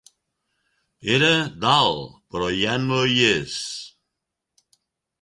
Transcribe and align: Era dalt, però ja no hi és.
Era 1.17 1.29
dalt, 1.67 2.17
però 2.31 2.51
ja 2.63 2.81
no 2.89 3.05
hi 3.13 3.23
és. 3.31 3.57